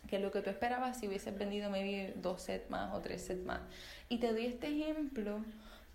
que 0.06 0.18
lo 0.18 0.30
que 0.30 0.40
tú 0.40 0.50
esperabas 0.50 0.98
si 0.98 1.08
hubieses 1.08 1.36
vendido 1.36 1.70
maybe 1.70 2.14
dos 2.16 2.42
sets 2.42 2.70
más 2.70 2.94
o 2.94 3.00
tres 3.00 3.22
sets 3.22 3.44
más. 3.44 3.60
Y 4.08 4.18
te 4.18 4.32
doy 4.32 4.46
este 4.46 4.68
ejemplo 4.68 5.40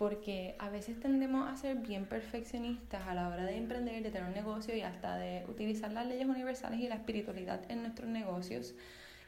porque 0.01 0.55
a 0.58 0.67
veces 0.72 1.00
tendemos 1.00 1.48
a 1.48 1.55
ser 1.55 1.75
bien 1.75 2.08
perfeccionistas 2.08 3.08
a 3.08 3.13
la 3.13 3.27
hora 3.27 3.46
de 3.46 3.55
emprender, 3.55 4.01
de 4.01 4.10
tener 4.10 4.27
un 4.27 4.34
negocio 4.34 4.75
y 4.75 4.81
hasta 4.81 5.15
de 5.17 5.46
utilizar 5.48 5.91
las 5.91 6.08
leyes 6.08 6.25
universales 6.25 6.79
y 6.79 6.88
la 6.88 6.96
espiritualidad 6.96 7.62
en 7.70 7.84
nuestros 7.84 8.10
negocios. 8.10 8.74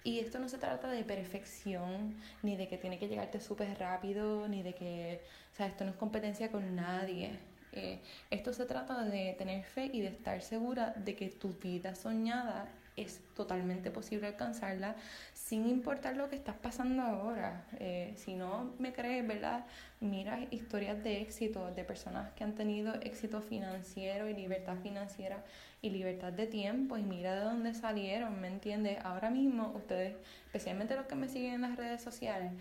Y 0.03 0.17
esto 0.17 0.39
no 0.39 0.49
se 0.49 0.57
trata 0.57 0.89
de 0.89 1.03
perfección, 1.03 2.15
ni 2.41 2.57
de 2.57 2.67
que 2.67 2.79
tiene 2.79 2.97
que 2.97 3.07
llegarte 3.07 3.39
súper 3.39 3.77
rápido, 3.77 4.47
ni 4.47 4.63
de 4.63 4.73
que, 4.73 5.21
o 5.53 5.55
sea, 5.55 5.67
esto 5.67 5.83
no 5.83 5.91
es 5.91 5.95
competencia 5.95 6.49
con 6.49 6.75
nadie. 6.75 7.37
Eh, 7.73 7.99
esto 8.31 8.51
se 8.51 8.65
trata 8.65 9.03
de 9.03 9.35
tener 9.37 9.63
fe 9.65 9.91
y 9.93 10.01
de 10.01 10.07
estar 10.07 10.41
segura 10.41 10.95
de 10.97 11.15
que 11.15 11.29
tu 11.29 11.49
vida 11.49 11.93
soñada 11.93 12.67
es 12.95 13.21
totalmente 13.35 13.91
posible 13.91 14.27
alcanzarla 14.27 14.95
sin 15.33 15.67
importar 15.67 16.15
lo 16.15 16.29
que 16.29 16.35
estás 16.35 16.55
pasando 16.55 17.01
ahora. 17.01 17.65
Eh, 17.79 18.13
si 18.15 18.35
no 18.35 18.71
me 18.79 18.93
crees, 18.93 19.27
¿verdad? 19.27 19.65
Mira 19.99 20.39
historias 20.51 21.03
de 21.03 21.21
éxito 21.21 21.71
de 21.71 21.83
personas 21.83 22.31
que 22.33 22.43
han 22.43 22.55
tenido 22.55 22.93
éxito 22.95 23.41
financiero 23.41 24.27
y 24.29 24.33
libertad 24.33 24.77
financiera 24.81 25.43
y 25.81 25.89
libertad 25.89 26.31
de 26.31 26.47
tiempo 26.47 26.97
y 26.97 27.03
mira 27.03 27.35
de 27.35 27.41
dónde 27.41 27.73
salieron, 27.73 28.39
¿me 28.39 28.47
entiendes? 28.47 28.99
Ahora 29.03 29.29
mismo 29.29 29.73
ustedes, 29.75 30.15
especialmente 30.45 30.95
los 30.95 31.05
que 31.07 31.15
me 31.15 31.27
siguen 31.27 31.55
en 31.55 31.61
las 31.61 31.75
redes 31.75 32.01
sociales, 32.01 32.51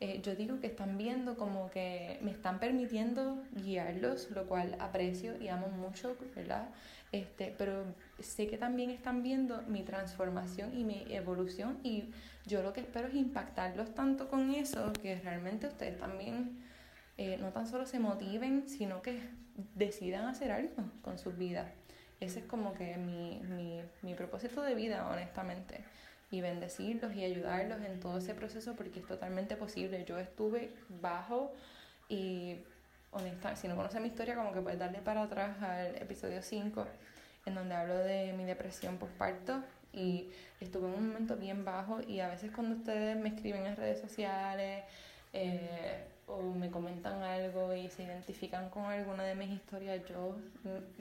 eh, 0.00 0.20
yo 0.22 0.34
digo 0.34 0.60
que 0.60 0.66
están 0.66 0.98
viendo 0.98 1.36
como 1.36 1.70
que 1.70 2.18
me 2.20 2.32
están 2.32 2.58
permitiendo 2.58 3.42
guiarlos, 3.52 4.30
lo 4.32 4.46
cual 4.46 4.76
aprecio 4.80 5.40
y 5.40 5.48
amo 5.48 5.68
mucho, 5.68 6.16
¿verdad? 6.34 6.68
Este, 7.12 7.54
pero 7.56 7.84
sé 8.20 8.46
que 8.46 8.56
también 8.58 8.90
están 8.90 9.22
viendo 9.22 9.62
mi 9.62 9.82
transformación 9.82 10.76
y 10.76 10.84
mi 10.84 11.04
evolución 11.10 11.78
y 11.82 12.04
yo 12.46 12.62
lo 12.62 12.72
que 12.72 12.80
espero 12.80 13.08
es 13.08 13.14
impactarlos 13.14 13.94
tanto 13.94 14.28
con 14.28 14.50
eso 14.50 14.92
que 14.94 15.18
realmente 15.20 15.66
ustedes 15.66 15.98
también 15.98 16.58
eh, 17.16 17.36
no 17.40 17.50
tan 17.50 17.66
solo 17.66 17.86
se 17.86 17.98
motiven, 17.98 18.68
sino 18.68 19.02
que 19.02 19.20
decidan 19.74 20.26
hacer 20.26 20.50
algo 20.50 20.74
con 21.02 21.18
sus 21.18 21.36
vidas. 21.36 21.70
Ese 22.20 22.40
es 22.40 22.44
como 22.46 22.74
que 22.74 22.96
mi, 22.96 23.40
mi, 23.48 23.80
mi 24.02 24.14
propósito 24.14 24.62
de 24.62 24.74
vida, 24.74 25.08
honestamente 25.10 25.84
y 26.34 26.40
bendecirlos 26.40 27.14
y 27.14 27.24
ayudarlos 27.24 27.80
en 27.82 28.00
todo 28.00 28.18
ese 28.18 28.34
proceso 28.34 28.74
porque 28.74 29.00
es 29.00 29.06
totalmente 29.06 29.56
posible. 29.56 30.04
Yo 30.04 30.18
estuve 30.18 30.72
bajo 31.00 31.52
y 32.08 32.56
honesta, 33.12 33.54
si 33.54 33.68
no 33.68 33.76
conoces 33.76 34.00
mi 34.00 34.08
historia, 34.08 34.34
como 34.34 34.52
que 34.52 34.60
puedes 34.60 34.78
darle 34.78 34.98
para 34.98 35.22
atrás 35.22 35.62
al 35.62 35.94
episodio 35.96 36.42
5, 36.42 36.86
en 37.46 37.54
donde 37.54 37.74
hablo 37.74 37.96
de 37.98 38.32
mi 38.32 38.44
depresión 38.44 38.98
postparto 38.98 39.62
y 39.92 40.30
estuve 40.60 40.88
en 40.88 40.94
un 40.94 41.08
momento 41.08 41.36
bien 41.36 41.64
bajo 41.64 42.00
y 42.02 42.20
a 42.20 42.28
veces 42.28 42.50
cuando 42.50 42.76
ustedes 42.76 43.16
me 43.16 43.28
escriben 43.28 43.66
en 43.66 43.76
redes 43.76 44.00
sociales 44.00 44.84
eh, 45.32 46.04
o 46.26 46.42
me 46.42 46.70
comentan 46.70 47.22
algo 47.22 47.74
y 47.74 47.88
se 47.90 48.04
identifican 48.04 48.70
con 48.70 48.84
alguna 48.86 49.24
de 49.24 49.34
mis 49.34 49.50
historias, 49.50 50.00
yo, 50.08 50.36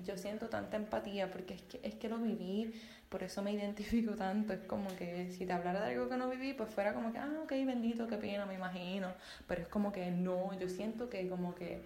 yo 0.04 0.18
siento 0.18 0.50
tanta 0.50 0.76
empatía 0.76 1.32
porque 1.32 1.54
es 1.54 1.62
que, 1.64 1.80
es 1.82 1.96
que 1.96 2.10
lo 2.10 2.18
viví, 2.18 2.74
por 3.14 3.22
eso 3.24 3.42
me 3.44 3.52
identifico 3.52 4.16
tanto. 4.16 4.54
Es 4.54 4.62
como 4.62 4.88
que 4.96 5.32
si 5.32 5.46
te 5.46 5.54
hablara 5.54 5.86
de 5.86 5.94
algo 5.94 6.10
que 6.10 6.18
no 6.18 6.30
viví, 6.30 6.54
pues 6.54 6.70
fuera 6.70 6.94
como 6.94 7.14
que, 7.14 7.20
ah, 7.20 7.30
ok, 7.44 7.52
bendito, 7.52 8.08
qué 8.08 8.18
pena, 8.18 8.46
me 8.48 8.56
imagino. 8.56 9.14
Pero 9.48 9.62
es 9.62 9.68
como 9.68 9.92
que 9.92 10.10
no, 10.10 10.58
yo 10.60 10.68
siento 10.68 11.10
que 11.10 11.30
como 11.30 11.54
que, 11.54 11.82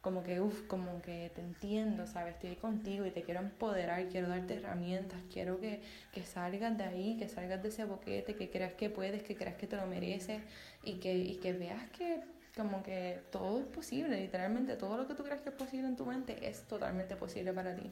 como 0.00 0.22
que, 0.22 0.40
uff, 0.40 0.66
como 0.66 1.02
que 1.02 1.30
te 1.34 1.42
entiendo, 1.42 2.06
¿sabes? 2.06 2.34
Estoy 2.34 2.56
contigo 2.56 3.04
y 3.04 3.10
te 3.10 3.22
quiero 3.22 3.40
empoderar, 3.40 4.08
quiero 4.08 4.28
darte 4.28 4.54
herramientas, 4.54 5.18
quiero 5.30 5.60
que, 5.60 5.80
que 6.12 6.22
salgas 6.24 6.76
de 6.78 6.84
ahí, 6.84 7.16
que 7.18 7.28
salgas 7.28 7.62
de 7.62 7.68
ese 7.68 7.84
boquete, 7.84 8.34
que 8.34 8.50
creas 8.50 8.72
que 8.74 8.88
puedes, 8.88 9.22
que 9.22 9.36
creas 9.36 9.56
que 9.56 9.66
te 9.66 9.76
lo 9.76 9.86
mereces 9.86 10.40
y 10.82 10.94
que, 10.94 11.14
y 11.14 11.36
que 11.36 11.52
veas 11.52 11.90
que 11.90 12.20
como 12.56 12.82
que 12.82 13.20
todo 13.30 13.60
es 13.60 13.66
posible, 13.66 14.20
literalmente 14.20 14.76
todo 14.76 14.96
lo 14.96 15.06
que 15.06 15.14
tú 15.14 15.22
creas 15.22 15.40
que 15.40 15.50
es 15.50 15.54
posible 15.54 15.86
en 15.86 15.96
tu 15.96 16.04
mente 16.04 16.48
es 16.48 16.64
totalmente 16.64 17.16
posible 17.16 17.52
para 17.52 17.74
ti. 17.76 17.90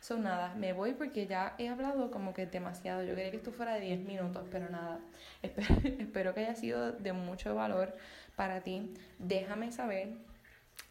Son 0.00 0.22
nada, 0.22 0.54
me 0.54 0.72
voy 0.72 0.94
porque 0.94 1.26
ya 1.26 1.54
he 1.58 1.68
hablado 1.68 2.10
como 2.10 2.32
que 2.32 2.46
demasiado. 2.46 3.02
Yo 3.02 3.14
quería 3.14 3.30
que 3.30 3.36
esto 3.36 3.52
fuera 3.52 3.74
de 3.74 3.82
10 3.82 4.00
minutos, 4.00 4.46
pero 4.50 4.68
nada. 4.70 4.98
Espero, 5.42 5.74
espero 5.98 6.34
que 6.34 6.40
haya 6.40 6.54
sido 6.54 6.92
de 6.92 7.12
mucho 7.12 7.54
valor 7.54 7.94
para 8.34 8.62
ti. 8.62 8.94
Déjame 9.18 9.72
saber 9.72 10.14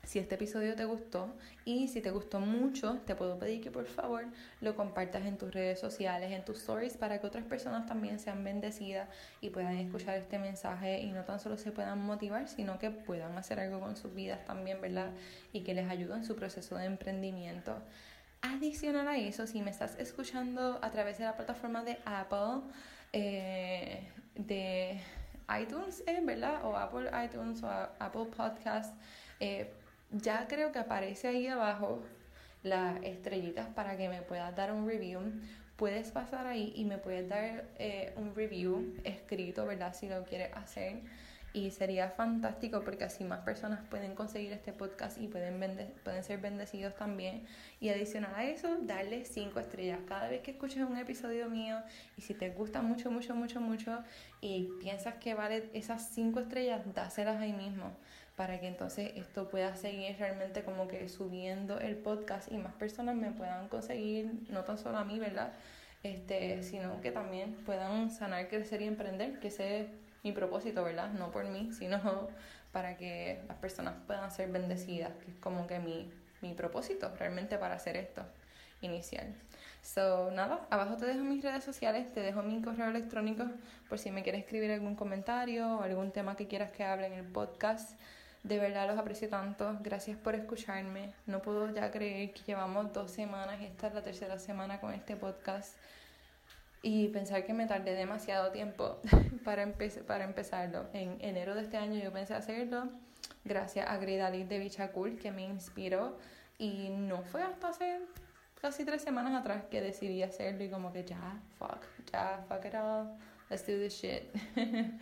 si 0.10 0.18
este 0.18 0.34
episodio 0.34 0.76
te 0.76 0.86
gustó 0.86 1.32
y 1.66 1.88
si 1.88 2.02
te 2.02 2.10
gustó 2.10 2.40
mucho, 2.40 2.98
te 3.06 3.14
puedo 3.14 3.38
pedir 3.38 3.62
que 3.62 3.70
por 3.70 3.86
favor 3.86 4.26
lo 4.60 4.76
compartas 4.76 5.24
en 5.28 5.38
tus 5.38 5.54
redes 5.54 5.80
sociales, 5.80 6.32
en 6.32 6.44
tus 6.44 6.58
stories, 6.58 6.98
para 6.98 7.22
que 7.22 7.28
otras 7.28 7.46
personas 7.46 7.86
también 7.86 8.18
sean 8.18 8.44
bendecidas 8.44 9.08
y 9.40 9.52
puedan 9.52 9.78
escuchar 9.78 10.18
este 10.18 10.40
mensaje 10.40 11.02
y 11.02 11.12
no 11.12 11.26
tan 11.26 11.40
solo 11.40 11.58
se 11.58 11.72
puedan 11.72 12.02
motivar, 12.02 12.48
sino 12.48 12.80
que 12.80 12.90
puedan 12.90 13.38
hacer 13.38 13.60
algo 13.60 13.80
con 13.80 13.96
sus 13.96 14.16
vidas 14.16 14.44
también, 14.46 14.82
¿verdad? 14.82 15.12
Y 15.54 15.62
que 15.62 15.76
les 15.76 15.88
ayude 15.88 16.16
en 16.16 16.26
su 16.26 16.36
proceso 16.36 16.76
de 16.76 16.86
emprendimiento. 16.86 17.78
Adicional 18.42 19.08
a 19.08 19.16
eso, 19.16 19.46
si 19.46 19.62
me 19.62 19.70
estás 19.70 19.96
escuchando 20.00 20.80
a 20.82 20.90
través 20.90 21.20
de 21.20 21.26
la 21.26 21.36
plataforma 21.36 21.84
de 21.84 22.00
Apple, 22.06 22.62
eh, 23.14 24.10
de 24.34 25.00
iTunes, 25.62 26.02
eh, 26.08 26.20
¿verdad? 26.24 26.66
O 26.66 26.76
Apple 26.76 27.12
iTunes 27.24 27.62
o 27.62 27.70
Apple 27.70 28.26
Podcast, 28.36 28.96
eh, 29.40 29.72
ya 30.12 30.48
creo 30.48 30.72
que 30.72 30.80
aparece 30.80 31.28
ahí 31.28 31.48
abajo 31.48 32.02
las 32.64 33.02
estrellitas 33.04 33.68
para 33.68 33.98
que 33.98 34.10
me 34.10 34.22
puedas 34.22 34.56
dar 34.56 34.72
un 34.72 34.88
review. 34.88 35.22
Puedes 35.76 36.12
pasar 36.12 36.46
ahí 36.46 36.74
y 36.76 36.84
me 36.84 36.98
puedes 36.98 37.30
dar 37.30 37.66
un 38.18 38.36
review 38.36 38.96
escrito, 39.04 39.66
¿verdad? 39.66 39.94
Si 39.94 40.10
lo 40.10 40.24
quieres 40.26 40.54
hacer. 40.56 41.02
Y 41.52 41.72
sería 41.72 42.12
fantástico 42.12 42.84
porque 42.84 43.06
así 43.06 43.24
más 43.24 43.40
personas 43.40 43.80
pueden 43.90 44.14
conseguir 44.14 44.52
este 44.54 44.72
podcast 44.72 45.20
y 45.20 45.28
pueden, 45.28 45.60
pueden 46.04 46.24
ser 46.24 46.40
bendecidos 46.40 46.96
también. 46.96 47.44
Y 47.80 47.90
adicional 47.90 48.36
a 48.36 48.44
eso, 48.44 48.78
darle 48.82 49.26
cinco 49.26 49.60
estrellas 49.60 50.00
cada 50.08 50.28
vez 50.28 50.42
que 50.42 50.52
escuches 50.52 50.84
un 50.84 50.98
episodio 50.98 51.50
mío. 51.50 51.82
Y 52.18 52.22
si 52.22 52.36
te 52.36 52.50
gusta 52.50 52.84
mucho, 52.84 53.10
mucho, 53.10 53.34
mucho, 53.34 53.62
mucho 53.62 54.04
y 54.42 54.70
piensas 54.80 55.16
que 55.16 55.34
vale 55.34 55.70
esas 55.74 56.10
cinco 56.10 56.40
estrellas, 56.40 56.82
dáselas 56.94 57.42
ahí 57.42 57.54
mismo 57.54 57.96
para 58.40 58.58
que 58.62 58.68
entonces 58.68 59.12
esto 59.18 59.50
pueda 59.50 59.76
seguir 59.76 60.16
realmente 60.18 60.64
como 60.64 60.88
que 60.88 61.10
subiendo 61.10 61.78
el 61.78 61.98
podcast 61.98 62.50
y 62.50 62.56
más 62.56 62.72
personas 62.72 63.18
me 63.18 63.32
puedan 63.32 63.68
conseguir, 63.68 64.32
no 64.48 64.64
tan 64.64 64.78
solo 64.78 64.98
a 64.98 65.04
mí, 65.04 65.20
¿verdad? 65.20 65.52
Este, 66.04 66.64
sino 66.64 67.02
que 67.02 67.12
también 67.12 67.54
puedan 67.66 68.10
sanar, 68.10 68.48
crecer 68.48 68.82
y 68.82 68.86
emprender, 68.86 69.42
que 69.42 69.50
ese 69.50 69.82
es 69.82 69.88
mi 70.24 70.32
propósito, 70.32 70.86
¿verdad? 70.86 71.10
No 71.10 71.32
por 71.32 71.50
mí, 71.50 71.74
sino 71.74 72.00
para 72.72 72.96
que 72.96 73.42
las 73.46 73.58
personas 73.58 73.96
puedan 74.08 74.32
ser 74.32 74.50
bendecidas, 74.50 75.12
que 75.18 75.32
es 75.32 75.38
como 75.42 75.68
que 75.68 75.80
mi, 75.80 76.10
mi 76.42 76.54
propósito 76.54 77.14
realmente 77.20 77.58
para 77.58 77.76
hacer 77.76 77.98
esto 77.98 78.24
inicial. 78.80 79.36
So, 79.82 80.32
nada, 80.32 80.66
abajo 80.70 80.96
te 80.96 81.08
dejo 81.08 81.26
mis 81.26 81.44
redes 81.44 81.66
sociales, 81.66 82.10
te 82.14 82.22
dejo 82.22 82.42
mi 82.42 82.62
correo 82.62 82.88
electrónico 82.88 83.44
por 83.90 84.00
si 84.00 84.12
me 84.12 84.24
quieres 84.24 84.44
escribir 84.44 84.72
algún 84.72 84.96
comentario 84.96 85.80
o 85.80 85.82
algún 85.82 86.12
tema 86.14 86.38
que 86.38 86.48
quieras 86.48 86.72
que 86.72 86.86
hable 86.86 87.08
en 87.08 87.14
el 87.14 87.26
podcast. 87.26 88.00
De 88.44 88.58
verdad 88.58 88.88
los 88.88 88.98
aprecio 88.98 89.28
tanto. 89.28 89.78
Gracias 89.82 90.18
por 90.18 90.34
escucharme. 90.34 91.14
No 91.26 91.42
puedo 91.42 91.74
ya 91.74 91.92
creer 91.92 92.34
que 92.34 92.42
llevamos 92.44 92.94
dos 92.94 93.12
semanas. 93.12 93.62
Esta 93.62 93.88
es 93.88 93.94
la 93.94 94.02
tercera 94.02 94.40
semana 94.40 94.80
con 94.80 94.94
este 94.94 95.16
podcast. 95.16 95.76
Y 96.82 97.10
pensar 97.10 97.46
que 97.46 97.54
me 97.54 97.66
tardé 97.66 97.94
demasiado 97.94 98.52
tiempo 98.52 99.00
para, 99.44 99.68
para 100.08 100.24
empezarlo. 100.24 100.88
En 100.94 101.18
enero 101.20 101.54
de 101.54 101.64
este 101.64 101.78
año 101.78 102.02
yo 102.02 102.14
pensé 102.14 102.34
hacerlo. 102.34 102.90
Gracias 103.44 103.90
a 103.90 103.98
Gridalit 103.98 104.48
de 104.48 104.60
Bichacul 104.60 105.20
que 105.20 105.32
me 105.32 105.44
inspiró. 105.44 106.18
Y 106.58 106.90
no 106.90 107.24
fue 107.24 107.44
hasta 107.44 107.70
hace 107.70 108.00
casi 108.62 108.86
tres 108.86 109.02
semanas 109.02 109.34
atrás 109.34 109.66
que 109.70 109.82
decidí 109.82 110.24
hacerlo. 110.24 110.64
Y 110.64 110.70
como 110.70 110.94
que 110.94 111.04
ya, 111.04 111.42
fuck, 111.58 111.84
ya, 112.14 112.46
fuck 112.48 112.64
it 112.64 112.76
all. 112.76 113.18
Let's 113.50 113.66
do 113.68 113.78
this 113.78 114.00
shit. 114.00 114.24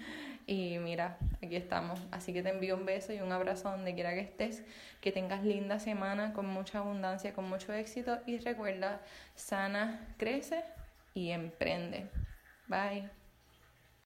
Y 0.48 0.80
mira, 0.80 1.18
aquí 1.44 1.58
estamos. 1.58 2.00
Así 2.10 2.32
que 2.32 2.42
te 2.42 2.50
envío 2.50 2.76
un 2.78 2.86
beso 2.86 3.12
y 3.12 3.20
un 3.20 3.34
abrazo 3.34 3.70
donde 3.70 3.94
quiera 3.94 4.14
que 4.14 4.22
estés. 4.22 4.64
Que 5.02 5.12
tengas 5.12 5.44
linda 5.44 5.78
semana 5.78 6.34
con 6.34 6.48
mucha 6.48 6.80
abundancia, 6.80 7.34
con 7.34 7.50
mucho 7.50 7.74
éxito. 7.74 8.20
Y 8.26 8.38
recuerda, 8.40 9.02
sana, 9.36 10.16
crece 10.18 10.64
y 11.14 11.32
emprende. 11.32 12.10
Bye. 12.68 13.17